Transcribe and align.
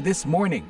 This 0.00 0.28
Morning. 0.28 0.64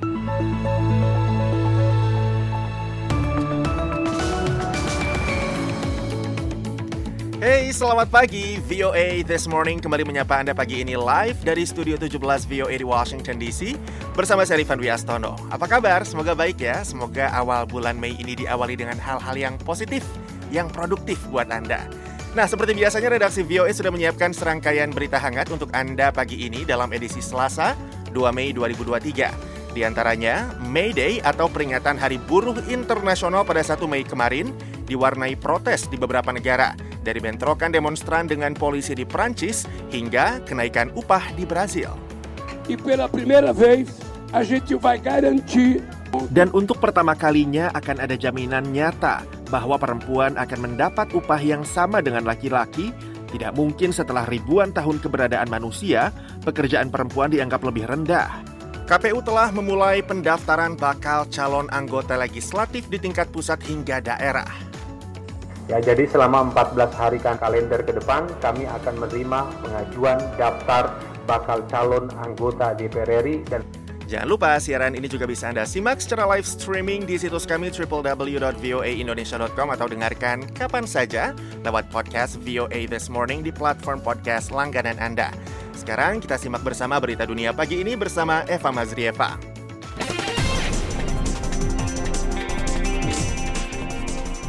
Hey, 7.37 7.69
selamat 7.69 8.09
pagi. 8.09 8.57
VOA 8.65 9.21
This 9.21 9.45
Morning 9.45 9.77
kembali 9.77 10.03
menyapa 10.03 10.41
Anda 10.41 10.51
pagi 10.57 10.81
ini 10.81 10.97
live 10.97 11.37
dari 11.45 11.63
Studio 11.63 11.95
17 11.95 12.19
VOA 12.49 12.75
di 12.75 12.85
Washington 12.87 13.37
DC 13.37 13.77
bersama 14.17 14.41
saya 14.43 14.59
Rifan 14.59 14.81
Wiastono. 14.81 15.37
Apa 15.53 15.69
kabar? 15.69 16.01
Semoga 16.03 16.33
baik 16.33 16.59
ya. 16.59 16.81
Semoga 16.81 17.29
awal 17.31 17.69
bulan 17.69 17.95
Mei 17.95 18.17
ini 18.17 18.35
diawali 18.35 18.75
dengan 18.75 18.97
hal-hal 18.97 19.37
yang 19.37 19.55
positif, 19.61 20.03
yang 20.49 20.67
produktif 20.67 21.21
buat 21.29 21.47
Anda. 21.47 21.85
Nah, 22.37 22.45
seperti 22.45 22.77
biasanya 22.77 23.17
redaksi 23.17 23.41
VOA 23.41 23.73
sudah 23.73 23.89
menyiapkan 23.89 24.29
serangkaian 24.29 24.93
berita 24.93 25.17
hangat 25.17 25.49
untuk 25.49 25.73
Anda 25.73 26.13
pagi 26.13 26.45
ini 26.45 26.67
dalam 26.67 26.91
edisi 26.93 27.17
Selasa, 27.17 27.73
2 28.11 28.35
Mei 28.35 28.51
2023. 28.55 29.75
Di 29.77 29.85
antaranya, 29.85 30.57
May 30.65 30.89
Day 30.89 31.21
atau 31.21 31.45
peringatan 31.45 32.01
Hari 32.01 32.17
Buruh 32.25 32.57
Internasional 32.65 33.45
pada 33.45 33.61
1 33.61 33.77
Mei 33.85 34.01
kemarin 34.01 34.49
diwarnai 34.87 35.37
protes 35.37 35.85
di 35.85 35.99
beberapa 35.99 36.31
negara 36.33 36.73
dari 37.03 37.23
bentrokan 37.23 37.71
demonstran 37.71 38.27
dengan 38.27 38.51
polisi 38.51 38.91
di 38.91 39.07
Prancis 39.07 39.63
hingga 39.93 40.43
kenaikan 40.43 40.91
upah 40.95 41.35
di 41.35 41.47
Brazil. 41.47 41.93
E 42.67 42.75
pela 42.75 43.07
primeira 43.07 43.55
vez 43.55 43.87
a 44.35 44.43
gente 44.43 44.75
vai 44.75 44.99
garantir 44.99 45.79
Dan 46.31 46.49
untuk 46.55 46.79
pertama 46.79 47.13
kalinya 47.13 47.69
akan 47.75 47.99
ada 47.99 48.15
jaminan 48.15 48.71
nyata 48.71 49.27
bahwa 49.51 49.75
perempuan 49.75 50.39
akan 50.39 50.59
mendapat 50.71 51.11
upah 51.11 51.39
yang 51.39 51.67
sama 51.67 51.99
dengan 51.99 52.23
laki-laki. 52.23 52.95
Tidak 53.27 53.51
mungkin 53.51 53.91
setelah 53.91 54.23
ribuan 54.23 54.71
tahun 54.71 55.03
keberadaan 55.03 55.51
manusia, 55.51 56.15
pekerjaan 56.47 56.87
perempuan 56.87 57.27
dianggap 57.27 57.59
lebih 57.59 57.83
rendah. 57.83 58.57
KPU 58.87 59.19
telah 59.19 59.51
memulai 59.51 59.99
pendaftaran 59.99 60.79
bakal 60.79 61.27
calon 61.27 61.67
anggota 61.75 62.15
legislatif 62.15 62.87
di 62.87 62.95
tingkat 62.95 63.27
pusat 63.35 63.59
hingga 63.67 63.99
daerah. 63.99 64.47
Ya, 65.67 65.83
jadi 65.83 66.07
selama 66.07 66.55
14 66.55 66.95
hari 66.95 67.19
kan 67.19 67.35
kalender 67.35 67.83
ke 67.83 67.91
depan 67.91 68.31
kami 68.39 68.63
akan 68.63 69.03
menerima 69.03 69.39
pengajuan 69.59 70.17
daftar 70.39 70.95
bakal 71.27 71.59
calon 71.67 72.07
anggota 72.23 72.71
DPR 72.71 73.19
RI 73.19 73.43
dan 73.51 73.59
Jangan 74.07 74.23
lupa 74.31 74.55
siaran 74.55 74.95
ini 74.95 75.11
juga 75.11 75.27
bisa 75.27 75.51
Anda 75.51 75.67
simak 75.67 75.99
secara 75.99 76.23
live 76.31 76.47
streaming 76.47 77.03
di 77.03 77.19
situs 77.19 77.43
kami 77.43 77.67
www.voaindonesia.com 77.75 79.67
atau 79.75 79.87
dengarkan 79.91 80.47
kapan 80.55 80.87
saja 80.87 81.35
lewat 81.67 81.91
podcast 81.91 82.39
VOA 82.39 82.87
This 82.87 83.11
Morning 83.11 83.43
di 83.43 83.51
platform 83.51 83.99
podcast 83.99 84.55
langganan 84.55 84.95
Anda. 85.03 85.27
Sekarang 85.75 86.23
kita 86.23 86.39
simak 86.39 86.63
bersama 86.63 87.03
berita 87.03 87.27
dunia 87.27 87.51
pagi 87.51 87.83
ini 87.83 87.99
bersama 87.99 88.47
Eva 88.47 88.71
Mazrieva. 88.71 89.35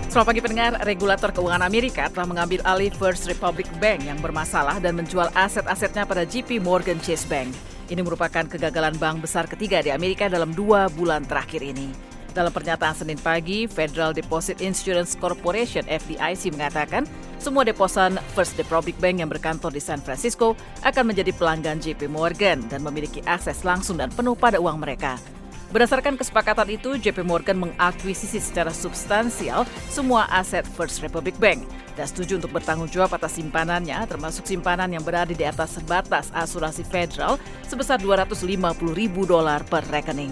Selamat 0.07 0.29
pagi 0.31 0.41
pendengar, 0.41 0.73
regulator 0.87 1.35
keuangan 1.35 1.67
Amerika 1.67 2.07
telah 2.15 2.31
mengambil 2.31 2.63
alih 2.63 2.95
First 2.95 3.27
Republic 3.27 3.67
Bank 3.83 4.07
yang 4.07 4.23
bermasalah 4.23 4.79
dan 4.79 4.95
menjual 4.95 5.35
aset-asetnya 5.35 6.07
pada 6.07 6.23
JP 6.23 6.63
Morgan 6.63 7.03
Chase 7.03 7.27
Bank. 7.27 7.78
Ini 7.89 8.05
merupakan 8.05 8.45
kegagalan 8.45 9.01
bank 9.01 9.25
besar 9.25 9.49
ketiga 9.49 9.81
di 9.81 9.89
Amerika 9.89 10.29
dalam 10.29 10.53
dua 10.53 10.93
bulan 10.93 11.25
terakhir 11.25 11.65
ini. 11.65 11.89
Dalam 12.37 12.53
pernyataan 12.53 12.93
Senin 12.93 13.17
pagi, 13.17 13.65
Federal 13.65 14.13
Deposit 14.13 14.61
Insurance 14.61 15.17
Corporation 15.17 15.89
FDIC 15.89 16.53
mengatakan 16.53 17.09
semua 17.41 17.65
deposan 17.65 18.21
First 18.37 18.61
Republic 18.61 18.93
Bank 19.01 19.25
yang 19.25 19.33
berkantor 19.33 19.73
di 19.73 19.81
San 19.81 20.05
Francisco 20.05 20.53
akan 20.85 21.17
menjadi 21.17 21.33
pelanggan 21.33 21.81
JP 21.81 22.13
Morgan 22.13 22.61
dan 22.69 22.85
memiliki 22.85 23.25
akses 23.25 23.65
langsung 23.65 23.97
dan 23.97 24.13
penuh 24.13 24.37
pada 24.37 24.61
uang 24.61 24.85
mereka. 24.85 25.17
Berdasarkan 25.73 26.21
kesepakatan 26.21 26.69
itu, 26.69 27.01
JP 27.01 27.25
Morgan 27.25 27.57
mengakuisisi 27.57 28.37
secara 28.37 28.73
substansial 28.73 29.65
semua 29.89 30.29
aset 30.29 30.69
First 30.77 31.01
Republic 31.01 31.41
Bank 31.41 31.65
dan 31.99 32.07
setuju 32.07 32.39
untuk 32.39 32.55
bertanggung 32.55 32.87
jawab 32.87 33.19
atas 33.19 33.35
simpanannya, 33.35 33.99
termasuk 34.07 34.47
simpanan 34.47 34.87
yang 34.95 35.03
berada 35.03 35.35
di 35.35 35.43
atas 35.43 35.83
batas 35.83 36.31
asuransi 36.31 36.87
federal 36.87 37.43
sebesar 37.67 37.99
250 37.99 38.47
ribu 38.95 39.27
dolar 39.27 39.67
per 39.67 39.83
rekening. 39.91 40.31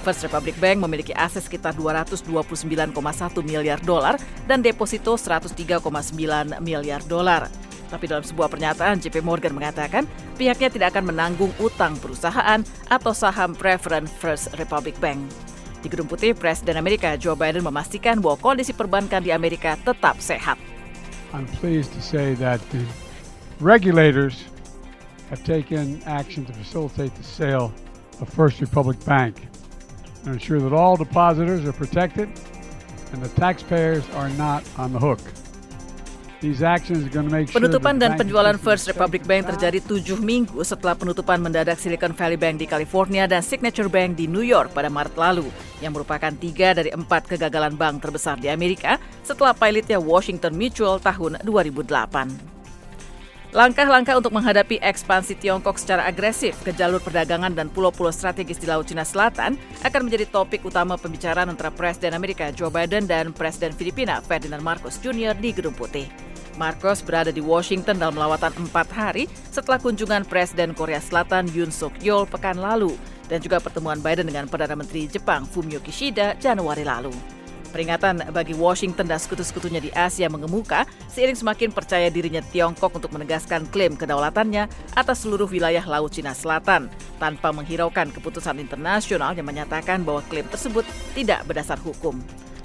First 0.00 0.24
Republic 0.24 0.56
Bank 0.56 0.80
memiliki 0.80 1.12
aset 1.12 1.44
sekitar 1.44 1.76
229,1 1.76 2.96
miliar 3.44 3.78
dolar 3.84 4.16
dan 4.48 4.64
deposito 4.64 5.14
103,9 5.14 5.84
miliar 6.64 7.04
dolar. 7.06 7.46
Tapi 7.92 8.08
dalam 8.08 8.24
sebuah 8.24 8.48
pernyataan, 8.48 9.04
JP 9.04 9.20
Morgan 9.20 9.52
mengatakan 9.52 10.08
pihaknya 10.40 10.72
tidak 10.72 10.96
akan 10.96 11.12
menanggung 11.12 11.52
utang 11.60 11.94
perusahaan 12.00 12.64
atau 12.88 13.12
saham 13.12 13.52
Preference 13.52 14.08
First 14.16 14.56
Republic 14.56 14.96
Bank. 14.96 15.20
Di 15.84 15.92
Gedung 15.92 16.08
Putih, 16.08 16.32
Presiden 16.32 16.80
Amerika 16.80 17.14
Joe 17.20 17.36
Biden 17.36 17.62
memastikan 17.62 18.16
bahwa 18.18 18.40
kondisi 18.40 18.72
perbankan 18.72 19.20
di 19.20 19.30
Amerika 19.30 19.76
tetap 19.76 20.18
sehat. 20.18 20.71
I'm 21.32 21.46
pleased 21.46 21.92
to 21.94 22.02
say 22.02 22.34
that 22.34 22.60
the 22.70 22.84
regulators 23.58 24.44
have 25.30 25.42
taken 25.44 26.02
action 26.02 26.44
to 26.44 26.52
facilitate 26.52 27.14
the 27.14 27.22
sale 27.22 27.72
of 28.20 28.28
First 28.28 28.60
Republic 28.60 29.02
Bank 29.06 29.48
and 30.24 30.34
ensure 30.34 30.60
that 30.60 30.74
all 30.74 30.96
depositors 30.96 31.64
are 31.64 31.72
protected 31.72 32.28
and 33.12 33.22
the 33.22 33.28
taxpayers 33.40 34.08
are 34.10 34.28
not 34.30 34.62
on 34.78 34.92
the 34.92 34.98
hook. 34.98 35.20
Penutupan 37.54 38.02
dan 38.02 38.18
penjualan 38.18 38.58
First 38.58 38.90
Republic 38.90 39.22
Bank 39.22 39.46
terjadi 39.54 39.78
tujuh 39.86 40.18
minggu 40.18 40.58
setelah 40.66 40.98
penutupan 40.98 41.38
mendadak 41.38 41.78
Silicon 41.78 42.10
Valley 42.10 42.34
Bank 42.34 42.58
di 42.58 42.66
California 42.66 43.30
dan 43.30 43.46
Signature 43.46 43.86
Bank 43.86 44.18
di 44.18 44.26
New 44.26 44.42
York 44.42 44.74
pada 44.74 44.90
Maret 44.90 45.14
lalu, 45.14 45.46
yang 45.78 45.94
merupakan 45.94 46.34
tiga 46.34 46.74
dari 46.74 46.90
empat 46.90 47.30
kegagalan 47.30 47.78
bank 47.78 48.02
terbesar 48.02 48.42
di 48.42 48.50
Amerika 48.50 48.98
setelah 49.22 49.54
pilotnya 49.54 50.02
Washington 50.02 50.58
Mutual 50.58 50.98
tahun 50.98 51.38
2008. 51.46 52.52
Langkah-langkah 53.52 54.16
untuk 54.16 54.32
menghadapi 54.32 54.80
ekspansi 54.80 55.36
Tiongkok 55.36 55.76
secara 55.76 56.08
agresif 56.08 56.56
ke 56.64 56.72
jalur 56.72 57.04
perdagangan 57.04 57.52
dan 57.52 57.68
pulau-pulau 57.68 58.08
strategis 58.08 58.56
di 58.56 58.64
Laut 58.64 58.88
Cina 58.88 59.04
Selatan 59.04 59.60
akan 59.84 60.08
menjadi 60.08 60.24
topik 60.32 60.64
utama 60.64 60.96
pembicaraan 60.96 61.52
antara 61.52 61.68
Presiden 61.68 62.16
Amerika 62.16 62.48
Joe 62.48 62.72
Biden 62.72 63.04
dan 63.04 63.36
Presiden 63.36 63.76
Filipina 63.76 64.24
Ferdinand 64.24 64.64
Marcos 64.64 64.96
Jr. 65.04 65.36
di 65.36 65.52
Gedung 65.52 65.76
Putih. 65.76 66.31
Marcos 66.60 67.00
berada 67.00 67.32
di 67.32 67.40
Washington 67.40 67.96
dalam 67.96 68.16
lawatan 68.16 68.52
empat 68.68 68.88
hari 68.92 69.24
setelah 69.48 69.80
kunjungan 69.80 70.28
Presiden 70.28 70.76
Korea 70.76 71.00
Selatan 71.00 71.48
Yoon 71.52 71.72
Suk 71.72 71.96
Yeol 72.04 72.28
pekan 72.28 72.60
lalu 72.60 72.96
dan 73.30 73.40
juga 73.40 73.62
pertemuan 73.62 74.00
Biden 74.00 74.28
dengan 74.28 74.44
Perdana 74.44 74.76
Menteri 74.76 75.08
Jepang 75.08 75.48
Fumio 75.48 75.80
Kishida 75.80 76.36
Januari 76.36 76.84
lalu. 76.84 77.12
Peringatan 77.72 78.28
bagi 78.36 78.52
Washington 78.52 79.08
dan 79.08 79.16
sekutu-sekutunya 79.16 79.80
di 79.80 79.88
Asia 79.96 80.28
mengemuka 80.28 80.84
seiring 81.08 81.40
semakin 81.40 81.72
percaya 81.72 82.12
dirinya 82.12 82.44
Tiongkok 82.44 82.92
untuk 82.92 83.08
menegaskan 83.16 83.64
klaim 83.72 83.96
kedaulatannya 83.96 84.68
atas 84.92 85.24
seluruh 85.24 85.48
wilayah 85.48 85.80
Laut 85.88 86.12
Cina 86.12 86.36
Selatan 86.36 86.92
tanpa 87.16 87.48
menghiraukan 87.48 88.12
keputusan 88.12 88.60
internasional 88.60 89.32
yang 89.32 89.48
menyatakan 89.48 90.04
bahwa 90.04 90.20
klaim 90.28 90.44
tersebut 90.52 90.84
tidak 91.16 91.48
berdasar 91.48 91.80
hukum. 91.80 92.20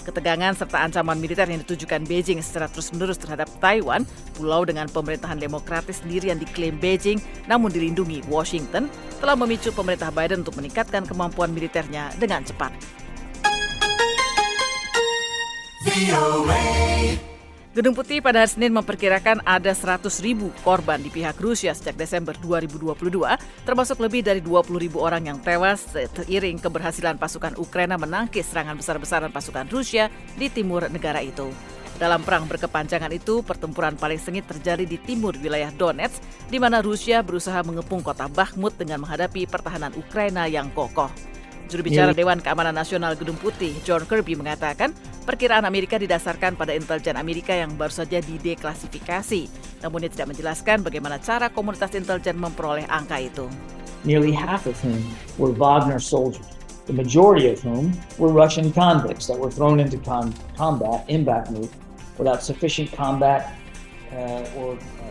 Ketegangan 0.07 0.55
serta 0.55 0.87
ancaman 0.87 1.19
militer 1.19 1.43
yang 1.51 1.59
ditujukan 1.67 2.07
Beijing 2.07 2.39
secara 2.39 2.71
terus-menerus 2.71 3.19
terhadap 3.19 3.51
Taiwan, 3.59 4.07
pulau 4.39 4.63
dengan 4.63 4.87
pemerintahan 4.87 5.35
demokratis 5.35 5.99
sendiri 5.99 6.31
yang 6.31 6.39
diklaim 6.39 6.79
Beijing 6.79 7.19
namun 7.51 7.67
dilindungi 7.67 8.23
Washington, 8.31 8.87
telah 9.19 9.35
memicu 9.35 9.75
pemerintah 9.75 10.07
Biden 10.15 10.47
untuk 10.47 10.55
meningkatkan 10.55 11.03
kemampuan 11.03 11.51
militernya 11.51 12.15
dengan 12.15 12.47
cepat. 12.47 12.71
Gedung 17.77 17.93
Putih 17.93 18.25
pada 18.25 18.41
hari 18.41 18.49
Senin 18.49 18.73
memperkirakan 18.73 19.45
ada 19.45 19.69
100 19.69 20.09
ribu 20.25 20.49
korban 20.65 20.97
di 20.97 21.13
pihak 21.13 21.37
Rusia 21.37 21.77
sejak 21.77 21.93
Desember 21.93 22.33
2022, 22.41 22.97
termasuk 23.69 24.01
lebih 24.01 24.25
dari 24.25 24.41
20 24.41 24.81
ribu 24.81 24.97
orang 25.05 25.29
yang 25.29 25.37
tewas 25.37 25.85
seiring 25.93 26.57
keberhasilan 26.57 27.21
pasukan 27.21 27.53
Ukraina 27.61 27.93
menangkis 28.01 28.49
serangan 28.49 28.81
besar-besaran 28.81 29.29
pasukan 29.29 29.69
Rusia 29.69 30.09
di 30.41 30.49
timur 30.49 30.89
negara 30.89 31.21
itu. 31.21 31.53
Dalam 32.01 32.25
perang 32.25 32.49
berkepanjangan 32.49 33.13
itu, 33.13 33.45
pertempuran 33.45 33.93
paling 33.93 34.17
sengit 34.17 34.49
terjadi 34.49 34.81
di 34.81 34.97
timur 34.97 35.37
wilayah 35.37 35.69
Donetsk, 35.69 36.49
di 36.49 36.57
mana 36.57 36.81
Rusia 36.81 37.21
berusaha 37.21 37.61
mengepung 37.61 38.01
kota 38.01 38.25
Bakhmut 38.25 38.73
dengan 38.73 39.05
menghadapi 39.05 39.45
pertahanan 39.45 39.93
Ukraina 39.93 40.49
yang 40.49 40.73
kokoh. 40.73 41.36
Juru 41.67 41.85
bicara 41.85 42.15
Dewan 42.15 42.39
Keamanan 42.39 42.73
Nasional 42.73 43.13
Gedung 43.19 43.37
Putih, 43.37 43.75
John 43.83 44.07
Kirby 44.07 44.39
mengatakan, 44.39 44.95
perkiraan 45.27 45.67
Amerika 45.67 45.99
didasarkan 45.99 46.55
pada 46.55 46.71
intelijen 46.73 47.19
Amerika 47.19 47.51
yang 47.51 47.75
baru 47.75 47.91
saja 47.91 48.23
dideklasifikasi. 48.23 49.51
Namun 49.83 50.07
ia 50.07 50.09
tidak 50.09 50.31
menjelaskan 50.33 50.81
bagaimana 50.81 51.19
cara 51.19 51.51
komunitas 51.51 51.93
intelijen 51.93 52.39
memperoleh 52.39 52.87
angka 52.87 53.19
itu. 53.19 53.45
nearly 54.03 54.31
half 54.31 54.65
of 54.65 54.79
whom 54.81 55.03
were 55.37 55.51
Wagner 55.51 55.99
soldiers, 55.99 56.45
the 56.85 56.93
majority 56.93 57.49
of 57.49 57.61
whom 57.61 57.91
were 58.17 58.29
Russian 58.29 58.71
convicts 58.71 59.27
that 59.27 59.37
were 59.37 59.51
thrown 59.51 59.79
into 59.79 59.97
combat 59.97 61.03
in 61.09 61.25
Bakhmut 61.25 61.69
without 62.17 62.41
sufficient 62.41 62.91
combat 62.91 63.55
uh, 64.13 64.59
or 64.59 64.75
uh. 64.77 65.07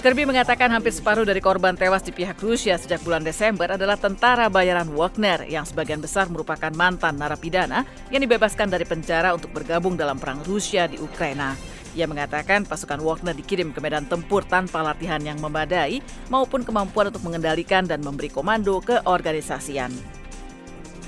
Kirby 0.00 0.24
mengatakan 0.24 0.72
hampir 0.72 0.88
separuh 0.88 1.28
dari 1.28 1.36
korban 1.44 1.76
tewas 1.76 2.00
di 2.00 2.08
pihak 2.08 2.40
Rusia 2.40 2.80
sejak 2.80 3.04
bulan 3.04 3.20
Desember 3.20 3.68
adalah 3.68 4.00
tentara 4.00 4.48
bayaran 4.48 4.88
Wagner 4.96 5.44
yang 5.44 5.68
sebagian 5.68 6.00
besar 6.00 6.32
merupakan 6.32 6.72
mantan 6.72 7.20
narapidana 7.20 7.84
yang 8.08 8.24
dibebaskan 8.24 8.72
dari 8.72 8.88
penjara 8.88 9.36
untuk 9.36 9.52
bergabung 9.52 9.92
dalam 10.00 10.16
perang 10.16 10.40
Rusia 10.48 10.88
di 10.88 10.96
Ukraina. 10.96 11.52
Ia 11.94 12.08
mengatakan 12.08 12.64
pasukan 12.64 12.98
Wagner 13.04 13.36
dikirim 13.36 13.76
ke 13.76 13.78
medan 13.84 14.08
tempur 14.08 14.42
tanpa 14.48 14.80
latihan 14.80 15.20
yang 15.20 15.36
memadai 15.38 16.00
maupun 16.32 16.64
kemampuan 16.64 17.12
untuk 17.12 17.22
mengendalikan 17.28 17.84
dan 17.84 18.00
memberi 18.00 18.32
komando 18.32 18.80
ke 18.80 19.04
organisasian. 19.04 19.92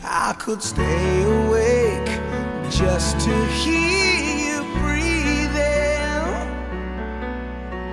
I 0.04 0.36
could 0.38 0.62
stay 0.62 1.24
awake 1.24 2.12
just 2.70 3.18
to 3.24 3.34
hear 3.58 4.05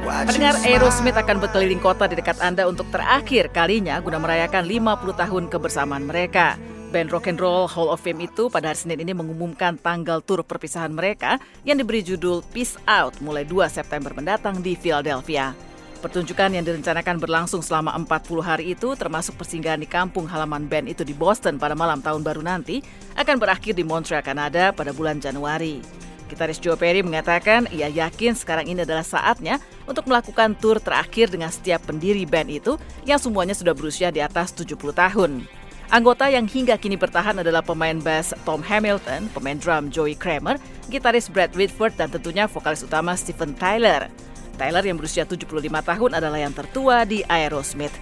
Pendengar 0.03 0.59
Aerosmith 0.67 1.15
akan 1.15 1.39
berkeliling 1.39 1.79
kota 1.79 2.11
di 2.11 2.19
dekat 2.19 2.35
Anda 2.44 2.67
untuk 2.67 2.91
terakhir 2.91 3.47
kalinya 3.55 3.95
guna 4.03 4.19
merayakan 4.19 4.67
50 4.67 5.15
tahun 5.15 5.44
kebersamaan 5.47 6.03
mereka. 6.03 6.59
Band 6.91 7.07
Rock 7.07 7.31
and 7.31 7.39
Roll 7.39 7.71
Hall 7.71 7.88
of 7.88 8.03
Fame 8.03 8.27
itu 8.27 8.51
pada 8.51 8.75
hari 8.75 8.83
Senin 8.83 9.00
ini 9.00 9.15
mengumumkan 9.15 9.79
tanggal 9.79 10.19
tur 10.19 10.44
perpisahan 10.44 10.91
mereka 10.91 11.39
yang 11.63 11.79
diberi 11.79 12.03
judul 12.03 12.44
Peace 12.51 12.75
Out 12.83 13.23
mulai 13.23 13.47
2 13.47 13.63
September 13.71 14.11
mendatang 14.11 14.59
di 14.59 14.75
Philadelphia. 14.75 15.55
Pertunjukan 16.03 16.51
yang 16.51 16.67
direncanakan 16.67 17.23
berlangsung 17.23 17.63
selama 17.63 17.95
40 17.95 18.44
hari 18.44 18.75
itu 18.75 18.99
termasuk 18.99 19.39
persinggahan 19.39 19.79
di 19.79 19.88
kampung 19.88 20.27
halaman 20.27 20.67
band 20.67 20.91
itu 20.91 21.07
di 21.07 21.15
Boston 21.15 21.56
pada 21.56 21.79
malam 21.79 22.03
tahun 22.03 22.27
baru 22.27 22.44
nanti 22.44 22.83
akan 23.15 23.39
berakhir 23.39 23.71
di 23.71 23.88
Montreal, 23.88 24.19
Kanada 24.19 24.75
pada 24.75 24.91
bulan 24.91 25.23
Januari. 25.23 26.03
Gitaris 26.33 26.57
Joe 26.57 26.74
Perry 26.74 27.06
mengatakan 27.06 27.69
ia 27.69 27.85
yakin 27.85 28.33
sekarang 28.33 28.65
ini 28.65 28.81
adalah 28.81 29.06
saatnya 29.06 29.62
untuk 29.85 30.09
melakukan 30.09 30.57
tur 30.57 30.81
terakhir 30.81 31.30
dengan 31.30 31.53
setiap 31.53 31.85
pendiri 31.85 32.25
band 32.25 32.50
itu 32.50 32.74
yang 33.06 33.21
semuanya 33.21 33.53
sudah 33.53 33.77
berusia 33.77 34.09
di 34.09 34.18
atas 34.18 34.50
70 34.57 34.74
tahun. 34.97 35.45
Anggota 35.94 36.25
yang 36.25 36.50
hingga 36.50 36.74
kini 36.81 36.97
bertahan 36.97 37.45
adalah 37.45 37.62
pemain 37.62 38.01
bass 38.01 38.33
Tom 38.50 38.65
Hamilton, 38.65 39.30
pemain 39.30 39.62
drum 39.62 39.94
Joey 39.94 40.18
Kramer, 40.18 40.57
gitaris 40.89 41.30
Brad 41.30 41.53
Whitford, 41.53 41.94
dan 41.94 42.09
tentunya 42.09 42.50
vokalis 42.50 42.81
utama 42.81 43.13
Steven 43.13 43.53
Tyler. 43.53 44.09
Tyler 44.57 44.81
yang 44.81 44.97
berusia 44.97 45.21
75 45.21 45.45
tahun 45.69 46.12
adalah 46.18 46.41
yang 46.41 46.50
tertua 46.50 47.06
di 47.06 47.21
Aerosmith. 47.30 47.94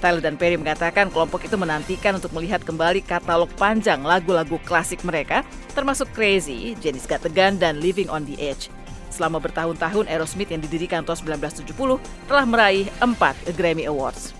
Tyler 0.00 0.24
dan 0.24 0.40
Perry 0.40 0.56
mengatakan 0.56 1.12
kelompok 1.12 1.44
itu 1.44 1.60
menantikan 1.60 2.16
untuk 2.16 2.32
melihat 2.32 2.64
kembali 2.64 3.04
katalog 3.04 3.52
panjang 3.60 4.00
lagu-lagu 4.00 4.56
klasik 4.64 5.04
mereka, 5.04 5.44
termasuk 5.76 6.08
Crazy, 6.16 6.74
the 6.80 7.30
Gun, 7.30 7.60
dan 7.60 7.78
Living 7.78 8.08
on 8.08 8.24
the 8.24 8.40
Edge. 8.40 8.72
Selama 9.12 9.36
bertahun-tahun, 9.36 10.08
Aerosmith 10.08 10.48
yang 10.48 10.64
didirikan 10.64 11.04
tahun 11.04 11.36
1970 11.36 12.00
telah 12.24 12.44
meraih 12.48 12.88
4 13.04 13.52
Grammy 13.52 13.84
Awards. 13.84 14.32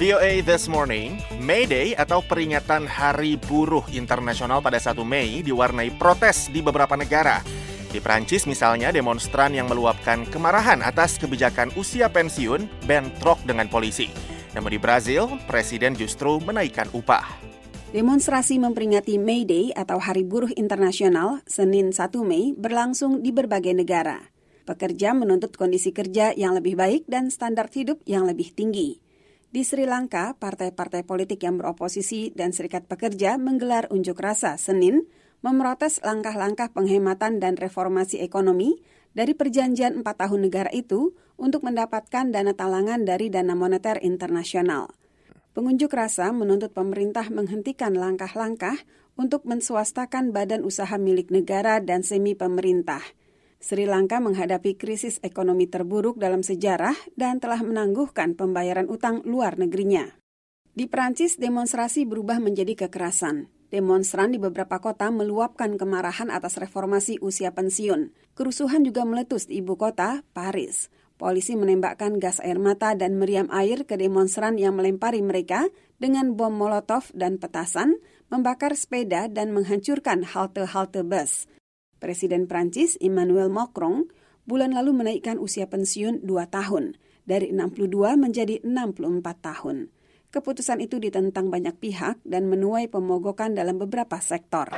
VOA 0.00 0.40
This 0.40 0.64
Morning, 0.64 1.20
May 1.36 1.68
Day 1.68 1.92
atau 1.92 2.24
peringatan 2.24 2.88
Hari 2.88 3.36
Buruh 3.36 3.84
Internasional 3.92 4.64
pada 4.64 4.80
1 4.80 4.96
Mei 5.04 5.44
diwarnai 5.44 5.92
protes 5.92 6.48
di 6.48 6.64
beberapa 6.64 6.96
negara. 6.96 7.59
Di 7.90 7.98
Prancis 7.98 8.46
misalnya, 8.46 8.94
demonstran 8.94 9.50
yang 9.50 9.66
meluapkan 9.66 10.22
kemarahan 10.30 10.78
atas 10.78 11.18
kebijakan 11.18 11.74
usia 11.74 12.06
pensiun 12.06 12.86
bentrok 12.86 13.42
dengan 13.42 13.66
polisi. 13.66 14.06
Namun 14.54 14.70
di 14.70 14.78
Brazil, 14.78 15.26
presiden 15.50 15.98
justru 15.98 16.38
menaikkan 16.38 16.86
upah. 16.94 17.26
Demonstrasi 17.90 18.62
memperingati 18.62 19.18
May 19.18 19.42
Day 19.42 19.74
atau 19.74 19.98
Hari 19.98 20.22
Buruh 20.22 20.54
Internasional 20.54 21.42
Senin 21.50 21.90
1 21.90 22.14
Mei 22.22 22.54
berlangsung 22.54 23.26
di 23.26 23.34
berbagai 23.34 23.74
negara. 23.74 24.22
Pekerja 24.62 25.10
menuntut 25.10 25.58
kondisi 25.58 25.90
kerja 25.90 26.30
yang 26.38 26.54
lebih 26.54 26.78
baik 26.78 27.10
dan 27.10 27.34
standar 27.34 27.66
hidup 27.74 27.98
yang 28.06 28.22
lebih 28.22 28.54
tinggi. 28.54 29.02
Di 29.50 29.66
Sri 29.66 29.82
Lanka, 29.82 30.38
partai-partai 30.38 31.02
politik 31.02 31.42
yang 31.42 31.58
beroposisi 31.58 32.30
dan 32.30 32.54
serikat 32.54 32.86
pekerja 32.86 33.34
menggelar 33.34 33.90
unjuk 33.90 34.14
rasa 34.22 34.54
Senin 34.54 35.10
memprotes 35.40 36.00
langkah-langkah 36.04 36.72
penghematan 36.72 37.40
dan 37.40 37.56
reformasi 37.56 38.20
ekonomi 38.20 38.80
dari 39.16 39.34
perjanjian 39.34 40.00
empat 40.00 40.26
tahun 40.26 40.46
negara 40.46 40.70
itu 40.70 41.16
untuk 41.40 41.64
mendapatkan 41.64 42.30
dana 42.30 42.52
talangan 42.52 43.02
dari 43.02 43.32
Dana 43.32 43.56
Moneter 43.56 43.98
Internasional. 44.04 44.92
Pengunjuk 45.50 45.90
rasa 45.90 46.30
menuntut 46.30 46.70
pemerintah 46.70 47.26
menghentikan 47.26 47.96
langkah-langkah 47.98 48.78
untuk 49.18 49.42
menswastakan 49.48 50.30
badan 50.30 50.62
usaha 50.62 50.94
milik 50.94 51.34
negara 51.34 51.82
dan 51.82 52.06
semi 52.06 52.38
pemerintah. 52.38 53.02
Sri 53.60 53.84
Lanka 53.84 54.22
menghadapi 54.24 54.78
krisis 54.78 55.20
ekonomi 55.20 55.68
terburuk 55.68 56.16
dalam 56.16 56.40
sejarah 56.40 56.96
dan 57.18 57.42
telah 57.42 57.60
menangguhkan 57.60 58.32
pembayaran 58.32 58.88
utang 58.88 59.20
luar 59.28 59.60
negerinya. 59.60 60.08
Di 60.72 60.88
Prancis, 60.88 61.36
demonstrasi 61.36 62.08
berubah 62.08 62.40
menjadi 62.40 62.86
kekerasan. 62.86 63.59
Demonstran 63.70 64.34
di 64.34 64.42
beberapa 64.42 64.82
kota 64.82 65.14
meluapkan 65.14 65.78
kemarahan 65.78 66.26
atas 66.26 66.58
reformasi 66.58 67.22
usia 67.22 67.54
pensiun. 67.54 68.10
Kerusuhan 68.34 68.82
juga 68.82 69.06
meletus 69.06 69.46
di 69.46 69.62
ibu 69.62 69.78
kota, 69.78 70.26
Paris. 70.34 70.90
Polisi 71.14 71.54
menembakkan 71.54 72.18
gas 72.18 72.42
air 72.42 72.58
mata 72.58 72.98
dan 72.98 73.14
meriam 73.14 73.46
air 73.54 73.86
ke 73.86 73.94
demonstran 73.94 74.58
yang 74.58 74.74
melempari 74.74 75.22
mereka 75.22 75.70
dengan 76.02 76.34
bom 76.34 76.50
molotov 76.50 77.14
dan 77.14 77.38
petasan, 77.38 78.02
membakar 78.26 78.74
sepeda 78.74 79.30
dan 79.30 79.54
menghancurkan 79.54 80.26
halte-halte 80.26 81.06
bus. 81.06 81.46
Presiden 82.02 82.50
Prancis 82.50 82.98
Emmanuel 82.98 83.52
Macron 83.52 84.10
bulan 84.50 84.74
lalu 84.74 84.96
menaikkan 84.96 85.38
usia 85.38 85.70
pensiun 85.70 86.26
2 86.26 86.26
tahun, 86.50 86.98
dari 87.22 87.54
62 87.54 88.18
menjadi 88.18 88.58
64 88.66 89.22
tahun. 89.38 89.92
Keputusan 90.30 90.78
itu 90.78 91.02
ditentang 91.02 91.50
banyak 91.50 91.74
pihak 91.74 92.22
dan 92.22 92.46
menuai 92.46 92.86
pemogokan 92.86 93.50
dalam 93.50 93.82
beberapa 93.82 94.22
sektor. 94.22 94.70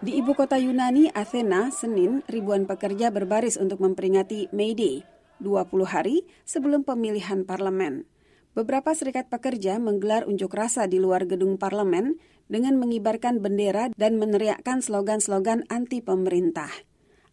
Di 0.00 0.16
ibu 0.16 0.32
kota 0.32 0.56
Yunani, 0.56 1.10
Athena, 1.10 1.74
Senin, 1.74 2.22
ribuan 2.30 2.70
pekerja 2.70 3.10
berbaris 3.10 3.58
untuk 3.58 3.82
memperingati 3.82 4.48
May 4.54 4.78
Day, 4.78 5.02
20 5.42 5.68
hari 5.84 6.22
sebelum 6.46 6.86
pemilihan 6.86 7.42
parlemen. 7.42 8.06
Beberapa 8.54 8.94
serikat 8.94 9.26
pekerja 9.26 9.82
menggelar 9.82 10.22
unjuk 10.24 10.54
rasa 10.54 10.86
di 10.86 11.02
luar 11.02 11.26
gedung 11.26 11.58
parlemen 11.58 12.16
dengan 12.46 12.78
mengibarkan 12.78 13.42
bendera 13.42 13.90
dan 13.98 14.22
meneriakkan 14.22 14.80
slogan-slogan 14.80 15.66
anti 15.66 15.98
pemerintah. 15.98 16.89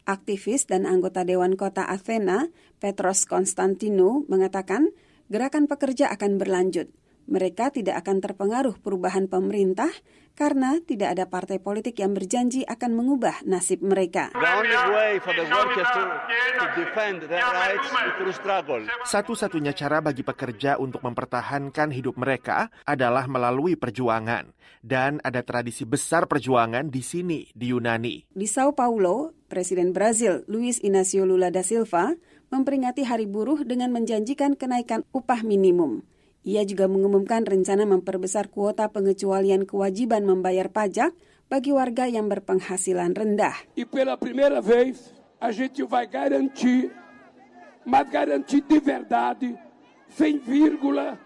Aktivis 0.08 0.64
dan 0.64 0.88
anggota 0.88 1.20
Dewan 1.20 1.60
Kota 1.60 1.84
Athena, 1.84 2.48
Petros 2.80 3.28
Konstantino, 3.28 4.24
mengatakan 4.24 4.88
gerakan 5.28 5.68
pekerja 5.68 6.08
akan 6.08 6.40
berlanjut. 6.40 6.88
Mereka 7.28 7.76
tidak 7.76 8.00
akan 8.00 8.24
terpengaruh 8.24 8.80
perubahan 8.80 9.28
pemerintah 9.28 9.92
karena 10.38 10.78
tidak 10.78 11.18
ada 11.18 11.26
partai 11.26 11.58
politik 11.58 11.98
yang 11.98 12.14
berjanji 12.14 12.62
akan 12.62 12.94
mengubah 12.94 13.42
nasib 13.42 13.82
mereka. 13.82 14.30
Satu-satunya 19.02 19.74
cara 19.74 19.98
bagi 19.98 20.22
pekerja 20.22 20.78
untuk 20.78 21.02
mempertahankan 21.02 21.90
hidup 21.90 22.14
mereka 22.14 22.70
adalah 22.86 23.26
melalui 23.26 23.74
perjuangan. 23.74 24.54
Dan 24.78 25.18
ada 25.26 25.42
tradisi 25.42 25.82
besar 25.82 26.30
perjuangan 26.30 26.86
di 26.86 27.02
sini, 27.02 27.50
di 27.50 27.74
Yunani. 27.74 28.30
Di 28.30 28.46
Sao 28.46 28.78
Paulo, 28.78 29.34
Presiden 29.50 29.90
Brazil 29.90 30.46
Luiz 30.46 30.78
Inácio 30.86 31.26
Lula 31.26 31.50
da 31.50 31.66
Silva 31.66 32.14
memperingati 32.54 33.02
Hari 33.02 33.26
Buruh 33.26 33.66
dengan 33.66 33.90
menjanjikan 33.90 34.54
kenaikan 34.54 35.02
upah 35.10 35.42
minimum. 35.42 36.06
Ia 36.46 36.62
juga 36.62 36.86
mengumumkan 36.86 37.42
rencana 37.42 37.82
memperbesar 37.84 38.48
kuota 38.48 38.86
pengecualian 38.88 39.66
kewajiban 39.66 40.22
membayar 40.22 40.70
pajak 40.70 41.12
bagi 41.48 41.72
warga 41.72 42.04
yang 42.06 42.28
berpenghasilan 42.28 43.16
rendah. 43.16 43.56
E 43.74 43.82
pela 43.88 44.14
primeira 44.20 44.60
vez, 44.60 45.10
a 45.40 45.50
gente 45.50 45.82
vai 45.82 46.04
garantir, 46.06 46.92
mas 47.82 48.06
garantir 48.06 48.62
de 48.68 48.78
verdade, 48.78 49.56
sem 50.12 50.38
vírgula 50.38 51.16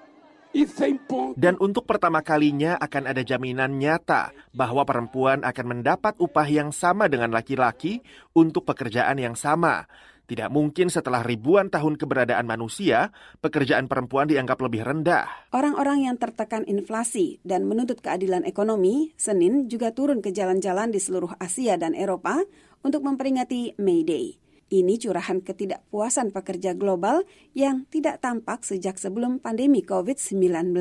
e 0.54 0.68
sem 0.68 0.94
ponto. 0.96 1.34
Dan 1.34 1.56
untuk 1.58 1.88
pertama 1.88 2.20
kalinya 2.22 2.76
akan 2.78 3.10
ada 3.10 3.24
jaminan 3.24 3.80
nyata 3.80 4.30
bahwa 4.52 4.84
perempuan 4.84 5.42
akan 5.42 5.66
mendapat 5.66 6.14
upah 6.20 6.46
yang 6.46 6.70
sama 6.70 7.08
dengan 7.08 7.32
laki-laki 7.32 8.04
untuk 8.36 8.68
pekerjaan 8.68 9.18
yang 9.18 9.34
sama. 9.34 9.88
Tidak 10.32 10.48
mungkin 10.48 10.88
setelah 10.88 11.20
ribuan 11.20 11.68
tahun 11.68 12.00
keberadaan 12.00 12.48
manusia, 12.48 13.12
pekerjaan 13.44 13.84
perempuan 13.84 14.24
dianggap 14.24 14.64
lebih 14.64 14.80
rendah. 14.80 15.52
Orang-orang 15.52 16.08
yang 16.08 16.16
tertekan 16.16 16.64
inflasi 16.64 17.36
dan 17.44 17.68
menuntut 17.68 18.00
keadilan 18.00 18.48
ekonomi, 18.48 19.12
Senin 19.20 19.68
juga 19.68 19.92
turun 19.92 20.24
ke 20.24 20.32
jalan-jalan 20.32 20.88
di 20.88 21.04
seluruh 21.04 21.36
Asia 21.36 21.76
dan 21.76 21.92
Eropa 21.92 22.40
untuk 22.80 23.04
memperingati 23.04 23.76
May 23.76 24.08
Day. 24.08 24.40
Ini 24.72 24.96
curahan 24.96 25.44
ketidakpuasan 25.44 26.32
pekerja 26.32 26.72
global 26.72 27.28
yang 27.52 27.84
tidak 27.92 28.24
tampak 28.24 28.64
sejak 28.64 28.96
sebelum 28.96 29.36
pandemi 29.36 29.84
COVID-19. 29.84 30.72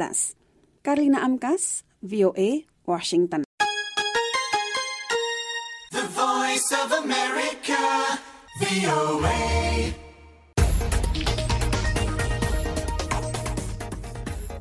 Karina 0.80 1.28
Amkas, 1.28 1.84
VOA, 2.00 2.72
Washington. 2.88 3.44
The 5.92 6.08
Voice 6.08 6.72
of 6.72 7.04
America. 7.04 8.11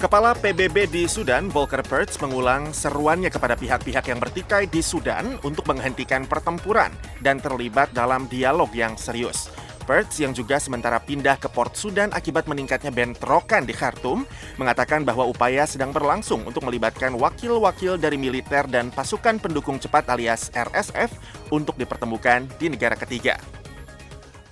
Kepala 0.01 0.33
PBB 0.33 0.89
di 0.89 1.05
Sudan, 1.05 1.53
Volker 1.53 1.85
Perthes, 1.85 2.17
mengulang 2.25 2.73
seruannya 2.73 3.29
kepada 3.29 3.61
pihak-pihak 3.61 4.09
yang 4.09 4.17
bertikai 4.17 4.65
di 4.73 4.81
Sudan 4.81 5.37
untuk 5.45 5.69
menghentikan 5.69 6.25
pertempuran 6.25 6.89
dan 7.21 7.45
terlibat 7.45 7.93
dalam 7.93 8.25
dialog 8.33 8.73
yang 8.73 8.97
serius. 8.97 9.53
Perthes 9.85 10.17
yang 10.17 10.33
juga 10.33 10.57
sementara 10.57 10.97
pindah 10.97 11.37
ke 11.37 11.53
Port 11.53 11.77
Sudan 11.77 12.09
akibat 12.17 12.49
meningkatnya 12.49 12.89
bentrokan 12.89 13.69
di 13.69 13.77
Khartoum, 13.77 14.25
mengatakan 14.57 15.05
bahwa 15.05 15.29
upaya 15.29 15.69
sedang 15.69 15.93
berlangsung 15.93 16.49
untuk 16.49 16.65
melibatkan 16.65 17.13
wakil-wakil 17.21 18.01
dari 18.01 18.17
militer 18.17 18.65
dan 18.65 18.89
pasukan 18.89 19.37
pendukung 19.37 19.77
cepat 19.77 20.09
alias 20.09 20.49
RSF 20.57 21.13
untuk 21.53 21.77
dipertemukan 21.77 22.49
di 22.57 22.73
negara 22.73 22.97
ketiga. 22.97 23.60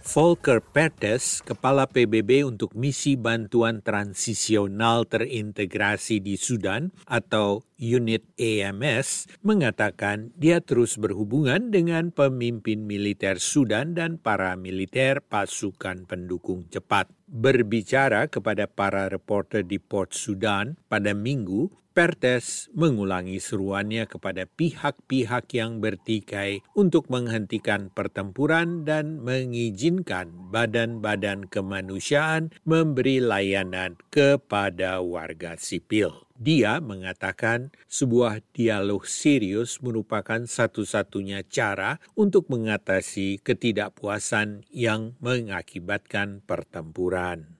Volker 0.08 0.64
Perthes, 0.64 1.44
Kepala 1.44 1.84
PBB 1.84 2.40
untuk 2.40 2.72
Misi 2.72 3.12
Bantuan 3.12 3.84
Transisional 3.84 5.04
Terintegrasi 5.04 6.24
di 6.24 6.40
Sudan 6.40 6.88
atau 7.04 7.60
Unit 7.76 8.24
AMS, 8.40 9.28
mengatakan 9.44 10.32
dia 10.32 10.64
terus 10.64 10.96
berhubungan 10.96 11.68
dengan 11.68 12.08
pemimpin 12.08 12.88
militer 12.88 13.36
Sudan 13.36 13.92
dan 13.92 14.16
para 14.16 14.56
militer 14.56 15.20
pasukan 15.20 16.08
pendukung 16.08 16.64
cepat. 16.72 17.12
Berbicara 17.28 18.32
kepada 18.32 18.64
para 18.64 19.12
reporter 19.12 19.60
di 19.60 19.76
Port 19.76 20.16
Sudan 20.16 20.80
pada 20.88 21.12
minggu, 21.12 21.68
Pertes 21.98 22.70
mengulangi 22.78 23.42
seruannya 23.42 24.06
kepada 24.06 24.46
pihak-pihak 24.46 25.50
yang 25.50 25.82
bertikai 25.82 26.62
untuk 26.78 27.10
menghentikan 27.10 27.90
pertempuran 27.90 28.86
dan 28.86 29.18
mengizinkan 29.18 30.30
badan-badan 30.54 31.50
kemanusiaan 31.50 32.54
memberi 32.62 33.18
layanan 33.18 33.98
kepada 34.14 35.02
warga 35.02 35.58
sipil. 35.58 36.22
Dia 36.38 36.78
mengatakan 36.78 37.74
sebuah 37.90 38.46
dialog 38.54 39.02
serius 39.02 39.82
merupakan 39.82 40.38
satu-satunya 40.46 41.42
cara 41.50 41.98
untuk 42.14 42.46
mengatasi 42.46 43.42
ketidakpuasan 43.42 44.70
yang 44.70 45.18
mengakibatkan 45.18 46.46
pertempuran. 46.46 47.58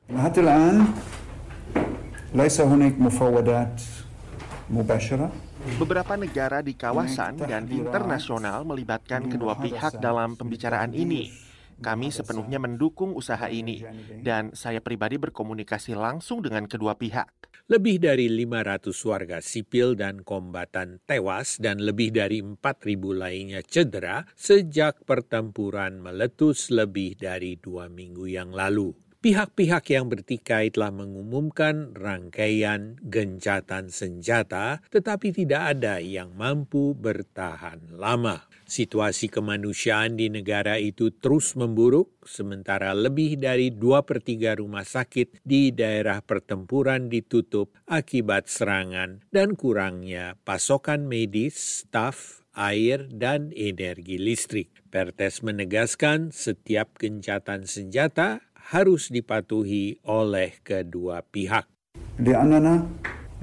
Beberapa 5.81 6.15
negara 6.21 6.61
di 6.61 6.77
kawasan 6.77 7.41
dan 7.41 7.65
internasional 7.73 8.69
melibatkan 8.69 9.25
kedua 9.33 9.57
pihak 9.57 9.97
dalam 9.97 10.37
pembicaraan 10.37 10.93
ini. 10.93 11.33
Kami 11.79 12.11
sepenuhnya 12.11 12.59
mendukung 12.59 13.15
usaha 13.15 13.47
ini, 13.49 13.81
dan 14.21 14.51
saya 14.53 14.83
pribadi 14.83 15.15
berkomunikasi 15.15 15.95
langsung 15.95 16.43
dengan 16.43 16.67
kedua 16.67 16.99
pihak. 16.99 17.49
Lebih 17.69 18.01
dari 18.01 18.27
500 18.33 18.93
warga 19.09 19.39
sipil 19.45 19.93
dan 19.93 20.25
kombatan 20.25 21.01
tewas 21.05 21.61
dan 21.61 21.81
lebih 21.81 22.13
dari 22.17 22.41
4.000 22.41 22.59
lainnya 23.13 23.61
cedera 23.61 24.25
sejak 24.35 25.05
pertempuran 25.05 26.01
meletus 26.01 26.73
lebih 26.73 27.15
dari 27.17 27.61
dua 27.61 27.93
minggu 27.93 28.25
yang 28.25 28.57
lalu. 28.57 29.08
Pihak-pihak 29.19 29.83
yang 29.91 30.07
bertikai 30.07 30.71
telah 30.71 30.95
mengumumkan 30.95 31.91
rangkaian 31.91 32.95
gencatan 33.03 33.91
senjata, 33.91 34.79
tetapi 34.95 35.35
tidak 35.35 35.75
ada 35.75 35.99
yang 35.99 36.39
mampu 36.39 36.95
bertahan 36.95 37.99
lama. 37.99 38.47
Situasi 38.63 39.27
kemanusiaan 39.27 40.15
di 40.15 40.31
negara 40.31 40.79
itu 40.79 41.11
terus 41.11 41.59
memburuk, 41.59 42.15
sementara 42.23 42.95
lebih 42.95 43.35
dari 43.43 43.75
dua 43.75 44.07
per 44.07 44.23
tiga 44.23 44.55
rumah 44.55 44.87
sakit 44.87 45.43
di 45.43 45.75
daerah 45.75 46.23
pertempuran 46.23 47.11
ditutup 47.11 47.75
akibat 47.91 48.47
serangan 48.47 49.27
dan 49.35 49.59
kurangnya 49.59 50.39
pasokan 50.47 51.11
medis, 51.11 51.83
staf, 51.83 52.47
air, 52.59 53.07
dan 53.11 53.55
energi 53.55 54.19
listrik. 54.19 54.75
Pertes 54.89 55.45
menegaskan 55.45 56.35
setiap 56.35 56.97
gencatan 56.99 57.69
senjata 57.69 58.41
harus 58.74 59.12
dipatuhi 59.14 60.02
oleh 60.08 60.60
kedua 60.64 61.22
pihak. 61.22 61.70
لأننا 62.20 62.74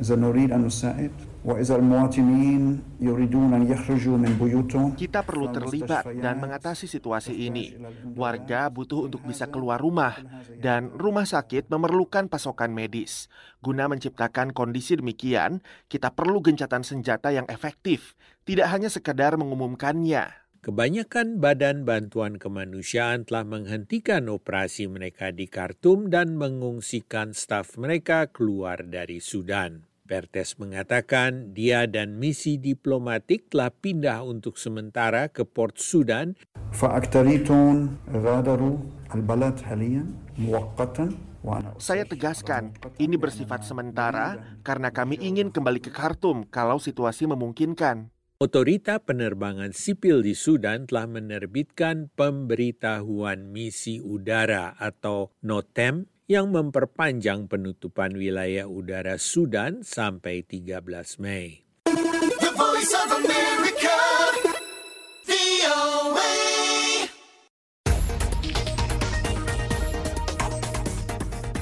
إذا 0.01 0.17
نريد 0.17 0.55
أن 0.55 0.71
نساعد 0.71 1.13
وإذا 1.45 1.77
المواطنين 1.77 2.63
يريدون 3.01 3.51
أن 3.55 3.63
يخرجوا 3.67 4.17
من 4.17 4.33
بيوتهم 4.37 4.97
Kita 4.97 5.25
perlu 5.25 5.49
terlibat 5.51 6.07
dan 6.21 6.39
mengatasi 6.39 6.85
situasi 6.87 7.35
ini. 7.35 7.77
Warga 8.15 8.69
butuh 8.69 9.09
untuk 9.09 9.25
bisa 9.25 9.49
keluar 9.49 9.81
rumah, 9.81 10.17
dan 10.61 10.93
rumah 10.93 11.25
sakit 11.25 11.69
memerlukan 11.73 12.29
pasokan 12.29 12.73
medis. 12.73 13.29
Guna 13.65 13.89
menciptakan 13.89 14.53
kondisi 14.53 14.97
demikian, 14.97 15.65
kita 15.89 16.13
perlu 16.13 16.45
gencatan 16.45 16.85
senjata 16.85 17.33
yang 17.33 17.49
efektif, 17.49 18.15
tidak 18.45 18.69
hanya 18.73 18.89
sekedar 18.93 19.37
mengumumkannya. 19.41 20.44
kebanyakan 20.66 21.38
badan 21.38 21.86
bantuan 21.86 22.42
kemanusiaan 22.42 23.22
telah 23.22 23.46
menghentikan 23.46 24.26
operasi 24.34 24.90
mereka 24.90 25.30
di 25.30 25.46
Khartoum 25.46 26.10
dan 26.10 26.42
mengungsikan 26.42 27.38
staf 27.38 27.78
mereka 27.78 28.34
keluar 28.34 28.82
dari 28.82 29.22
Sudan. 29.22 29.86
Pertes 30.10 30.58
mengatakan 30.58 31.54
dia 31.54 31.86
dan 31.86 32.18
misi 32.18 32.58
diplomatik 32.58 33.54
telah 33.54 33.70
pindah 33.70 34.26
untuk 34.26 34.58
sementara 34.58 35.30
ke 35.30 35.46
Port 35.46 35.78
Sudan. 35.78 36.34
Saya 41.78 42.10
tegaskan, 42.10 42.74
ini 42.98 43.22
bersifat 43.22 43.62
sementara 43.62 44.58
karena 44.66 44.90
kami 44.90 45.22
ingin 45.22 45.54
kembali 45.54 45.78
ke 45.78 45.94
Khartoum 45.94 46.50
kalau 46.50 46.82
situasi 46.82 47.30
memungkinkan. 47.30 48.15
Otorita 48.36 49.00
penerbangan 49.00 49.72
sipil 49.72 50.20
di 50.20 50.36
Sudan 50.36 50.92
telah 50.92 51.08
menerbitkan 51.08 52.12
pemberitahuan 52.20 53.48
misi 53.48 54.04
udara 54.04 54.76
atau 54.76 55.32
NOTAM 55.40 56.12
yang 56.28 56.52
memperpanjang 56.52 57.48
penutupan 57.48 58.12
wilayah 58.12 58.68
udara 58.68 59.16
Sudan 59.16 59.88
sampai 59.88 60.44
13 60.44 60.84
Mei. 61.24 61.64
The 62.44 62.52
Voice 62.60 62.92
of 62.92 63.24
America, 63.24 63.96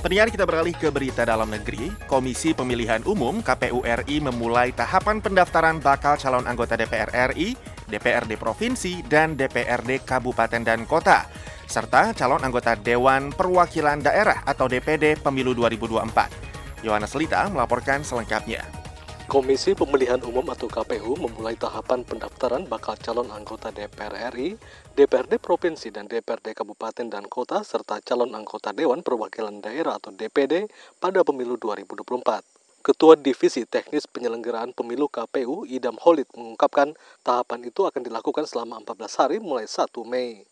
Pendengar 0.04 0.36
kita 0.36 0.44
beralih 0.44 0.76
ke 0.76 0.92
berita 0.92 1.24
dalam 1.24 1.48
negeri. 1.48 1.88
Komisi 2.12 2.52
Pemilihan 2.52 3.08
Umum 3.08 3.40
KPU 3.40 3.88
RI 3.88 4.20
memulai 4.20 4.76
tahapan 4.76 5.24
pendaftaran 5.24 5.80
bakal 5.80 6.20
calon 6.20 6.44
anggota 6.44 6.76
DPR 6.76 7.32
RI, 7.32 7.56
DPRD 7.88 8.36
Provinsi, 8.36 9.00
dan 9.08 9.40
DPRD 9.40 10.04
Kabupaten 10.04 10.60
dan 10.60 10.84
Kota, 10.84 11.24
serta 11.72 12.12
calon 12.12 12.44
anggota 12.44 12.76
Dewan 12.76 13.32
Perwakilan 13.32 14.04
Daerah 14.04 14.44
atau 14.44 14.68
DPD 14.68 15.24
Pemilu 15.24 15.56
2024. 15.56 16.84
Yohanes 16.84 17.16
Lita 17.16 17.48
melaporkan 17.48 18.04
selengkapnya. 18.04 18.83
Komisi 19.24 19.72
Pemilihan 19.72 20.20
Umum 20.28 20.44
atau 20.52 20.68
KPU 20.68 21.16
memulai 21.16 21.56
tahapan 21.56 22.04
pendaftaran 22.04 22.68
bakal 22.68 23.00
calon 23.00 23.32
anggota 23.32 23.72
DPR 23.72 24.36
RI, 24.36 24.60
DPRD 25.00 25.40
Provinsi 25.40 25.96
dan 25.96 26.12
DPRD 26.12 26.52
Kabupaten 26.52 27.08
dan 27.08 27.24
Kota 27.32 27.64
serta 27.64 28.04
calon 28.04 28.36
anggota 28.36 28.76
Dewan 28.76 29.00
Perwakilan 29.00 29.64
Daerah 29.64 29.96
atau 29.96 30.12
DPD 30.12 30.68
pada 31.00 31.24
pemilu 31.24 31.56
2024. 31.56 32.84
Ketua 32.84 33.16
Divisi 33.16 33.64
Teknis 33.64 34.12
Penyelenggaraan 34.12 34.76
Pemilu 34.76 35.08
KPU 35.08 35.64
Idam 35.72 35.96
Holid 36.04 36.28
mengungkapkan 36.36 36.92
tahapan 37.24 37.64
itu 37.64 37.88
akan 37.88 38.04
dilakukan 38.04 38.44
selama 38.44 38.84
14 38.84 39.24
hari 39.24 39.38
mulai 39.40 39.72
1 39.72 39.88
Mei. 40.04 40.44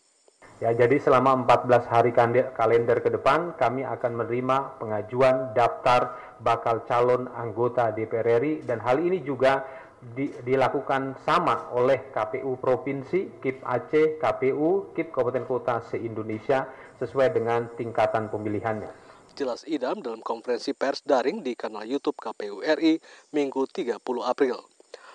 Ya, 0.62 0.70
jadi 0.70 0.94
selama 1.02 1.42
14 1.42 1.90
hari 1.90 2.14
kalender 2.54 3.02
ke 3.02 3.10
depan 3.10 3.58
kami 3.58 3.82
akan 3.82 4.22
menerima 4.22 4.78
pengajuan 4.78 5.50
daftar 5.58 6.14
bakal 6.38 6.86
calon 6.86 7.26
anggota 7.34 7.90
DPR 7.90 8.38
RI 8.38 8.62
dan 8.62 8.78
hal 8.78 9.02
ini 9.02 9.26
juga 9.26 9.66
di- 10.14 10.30
dilakukan 10.46 11.18
sama 11.26 11.66
oleh 11.74 12.14
KPU 12.14 12.62
Provinsi, 12.62 13.42
KIP 13.42 13.58
Aceh, 13.58 14.22
KPU, 14.22 14.94
KIP 14.94 15.10
Kabupaten 15.10 15.50
Kota 15.50 15.82
se-Indonesia 15.90 16.70
sesuai 17.02 17.34
dengan 17.34 17.66
tingkatan 17.74 18.30
pemilihannya. 18.30 19.02
Jelas 19.34 19.66
Idam 19.66 19.98
dalam 19.98 20.22
konferensi 20.22 20.78
pers 20.78 21.02
daring 21.02 21.42
di 21.42 21.58
kanal 21.58 21.82
YouTube 21.88 22.22
KPU 22.22 22.62
RI 22.62 23.02
Minggu 23.34 23.66
30 23.66 23.98
April. 24.22 24.62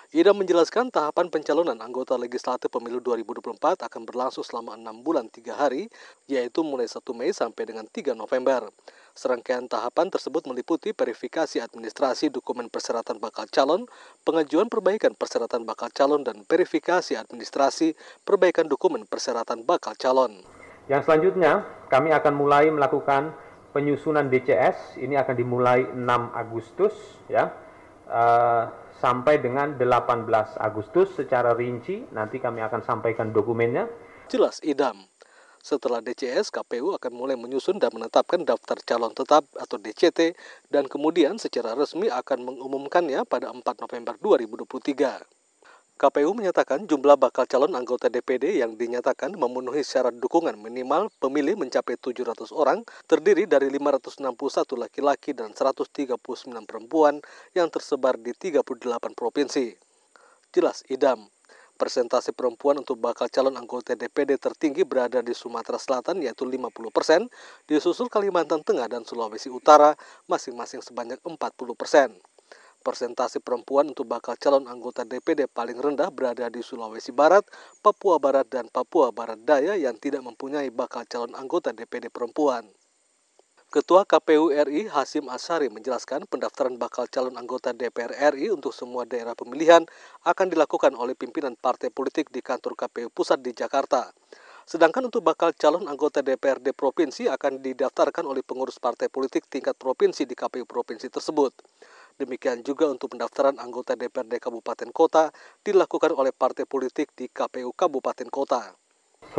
Ida 0.08 0.32
menjelaskan 0.32 0.88
tahapan 0.88 1.28
pencalonan 1.28 1.76
anggota 1.84 2.16
legislatif 2.16 2.72
pemilu 2.72 2.96
2024 3.04 3.60
akan 3.84 4.02
berlangsung 4.08 4.40
selama 4.40 4.72
6 4.72 5.04
bulan 5.04 5.28
3 5.28 5.52
hari, 5.52 5.92
yaitu 6.24 6.64
mulai 6.64 6.88
1 6.88 7.04
Mei 7.12 7.28
sampai 7.28 7.68
dengan 7.68 7.84
3 7.84 8.16
November. 8.16 8.72
Serangkaian 9.12 9.68
tahapan 9.68 10.08
tersebut 10.08 10.48
meliputi 10.48 10.96
verifikasi 10.96 11.60
administrasi 11.60 12.32
dokumen 12.32 12.72
persyaratan 12.72 13.20
bakal 13.20 13.44
calon, 13.52 13.84
pengajuan 14.24 14.72
perbaikan 14.72 15.12
persyaratan 15.12 15.68
bakal 15.68 15.92
calon, 15.92 16.24
dan 16.24 16.40
verifikasi 16.48 17.12
administrasi 17.12 17.92
perbaikan 18.24 18.64
dokumen 18.64 19.04
persyaratan 19.04 19.60
bakal 19.68 19.92
calon. 19.92 20.40
Yang 20.88 21.04
selanjutnya, 21.04 21.68
kami 21.92 22.16
akan 22.16 22.32
mulai 22.32 22.72
melakukan 22.72 23.36
penyusunan 23.76 24.32
DCS. 24.32 25.04
Ini 25.04 25.20
akan 25.20 25.34
dimulai 25.36 25.84
6 25.84 26.00
Agustus, 26.32 26.96
ya. 27.28 27.52
Uh, 28.08 28.87
sampai 28.98 29.38
dengan 29.38 29.78
18 29.78 30.28
Agustus 30.58 31.14
secara 31.14 31.54
rinci. 31.54 32.02
Nanti 32.10 32.42
kami 32.42 32.62
akan 32.62 32.82
sampaikan 32.82 33.30
dokumennya. 33.30 33.86
Jelas 34.28 34.60
idam. 34.66 35.06
Setelah 35.58 35.98
DCS, 36.00 36.54
KPU 36.54 36.94
akan 36.94 37.12
mulai 37.12 37.34
menyusun 37.34 37.82
dan 37.82 37.90
menetapkan 37.92 38.40
daftar 38.46 38.78
calon 38.86 39.10
tetap 39.12 39.44
atau 39.58 39.76
DCT 39.76 40.32
dan 40.70 40.86
kemudian 40.86 41.36
secara 41.36 41.74
resmi 41.74 42.06
akan 42.08 42.46
mengumumkannya 42.46 43.26
pada 43.26 43.50
4 43.50 43.62
November 43.82 44.14
2023. 44.22 45.37
KPU 45.98 46.30
menyatakan 46.30 46.86
jumlah 46.86 47.18
bakal 47.18 47.42
calon 47.50 47.74
anggota 47.74 48.06
DPD 48.06 48.62
yang 48.62 48.78
dinyatakan 48.78 49.34
memenuhi 49.34 49.82
syarat 49.82 50.14
dukungan 50.14 50.54
minimal 50.54 51.10
pemilih 51.18 51.58
mencapai 51.58 51.98
700 51.98 52.54
orang, 52.54 52.86
terdiri 53.10 53.50
dari 53.50 53.66
561 53.66 54.78
laki-laki 54.78 55.34
dan 55.34 55.50
139 55.50 56.22
perempuan 56.70 57.18
yang 57.50 57.66
tersebar 57.66 58.14
di 58.14 58.30
38 58.30 58.62
provinsi. 59.18 59.74
Jelas 60.54 60.86
idam, 60.86 61.26
persentase 61.74 62.30
perempuan 62.30 62.78
untuk 62.78 63.02
bakal 63.02 63.26
calon 63.26 63.58
anggota 63.58 63.98
DPD 63.98 64.38
tertinggi 64.38 64.86
berada 64.86 65.18
di 65.18 65.34
Sumatera 65.34 65.82
Selatan 65.82 66.22
yaitu 66.22 66.46
50 66.46 66.94
persen, 66.94 67.26
disusul 67.66 68.06
Kalimantan 68.06 68.62
Tengah 68.62 68.86
dan 68.86 69.02
Sulawesi 69.02 69.50
Utara 69.50 69.98
masing-masing 70.30 70.78
sebanyak 70.78 71.18
40 71.26 71.38
persen. 71.74 72.14
Persentase 72.78 73.42
perempuan 73.42 73.90
untuk 73.90 74.06
bakal 74.06 74.38
calon 74.38 74.64
anggota 74.70 75.02
DPD 75.02 75.50
paling 75.50 75.76
rendah 75.76 76.14
berada 76.14 76.46
di 76.46 76.62
Sulawesi 76.62 77.10
Barat, 77.10 77.42
Papua 77.82 78.22
Barat, 78.22 78.46
dan 78.46 78.70
Papua 78.70 79.10
Barat 79.10 79.42
Daya 79.42 79.74
yang 79.74 79.98
tidak 79.98 80.22
mempunyai 80.22 80.70
bakal 80.70 81.02
calon 81.04 81.34
anggota 81.34 81.74
DPD 81.74 82.08
perempuan. 82.08 82.70
Ketua 83.68 84.08
KPU 84.08 84.48
RI 84.48 84.88
Hasim 84.88 85.28
Asari 85.28 85.68
menjelaskan 85.68 86.24
pendaftaran 86.24 86.80
bakal 86.80 87.04
calon 87.04 87.36
anggota 87.36 87.76
DPR 87.76 88.32
RI 88.32 88.48
untuk 88.48 88.72
semua 88.72 89.04
daerah 89.04 89.36
pemilihan 89.36 89.84
akan 90.24 90.48
dilakukan 90.48 90.96
oleh 90.96 91.12
pimpinan 91.12 91.52
partai 91.52 91.92
politik 91.92 92.32
di 92.32 92.40
kantor 92.40 92.72
KPU 92.72 93.12
Pusat 93.12 93.44
di 93.44 93.52
Jakarta. 93.52 94.08
Sedangkan 94.64 95.12
untuk 95.12 95.20
bakal 95.20 95.52
calon 95.52 95.84
anggota 95.84 96.24
DPRD 96.24 96.72
provinsi 96.72 97.28
akan 97.28 97.60
didaftarkan 97.60 98.24
oleh 98.24 98.40
pengurus 98.40 98.80
partai 98.80 99.12
politik 99.12 99.44
tingkat 99.52 99.76
provinsi 99.76 100.24
di 100.24 100.32
KPU 100.32 100.64
provinsi 100.64 101.12
tersebut. 101.12 101.52
Demikian 102.18 102.66
juga 102.66 102.90
untuk 102.90 103.14
pendaftaran 103.14 103.62
anggota 103.62 103.94
DPRD 103.94 104.42
Kabupaten 104.42 104.90
Kota 104.90 105.30
dilakukan 105.62 106.10
oleh 106.18 106.34
partai 106.34 106.66
politik 106.66 107.14
di 107.14 107.30
KPU 107.30 107.70
Kabupaten 107.70 108.26
Kota. 108.26 108.74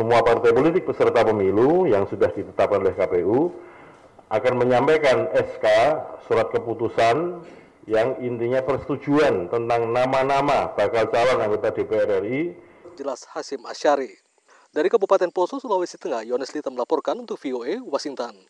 Semua 0.00 0.24
partai 0.24 0.48
politik 0.56 0.88
peserta 0.88 1.20
pemilu 1.20 1.84
yang 1.84 2.08
sudah 2.08 2.32
ditetapkan 2.32 2.80
oleh 2.80 2.96
KPU 2.96 3.52
akan 4.32 4.54
menyampaikan 4.56 5.28
SK 5.28 5.66
surat 6.24 6.48
keputusan 6.48 7.44
yang 7.84 8.16
intinya 8.24 8.64
persetujuan 8.64 9.52
tentang 9.52 9.92
nama-nama 9.92 10.72
bakal 10.72 11.04
calon 11.12 11.36
anggota 11.36 11.76
DPR 11.76 12.24
RI. 12.24 12.56
Jelas 12.96 13.28
Hasim 13.36 13.60
Asyari. 13.68 14.16
Dari 14.72 14.88
Kabupaten 14.88 15.28
Poso, 15.28 15.60
Sulawesi 15.60 16.00
Tengah, 16.00 16.24
Yones 16.24 16.56
Lita 16.56 16.72
melaporkan 16.72 17.20
untuk 17.20 17.36
VOA 17.36 17.76
Washington. 17.84 18.40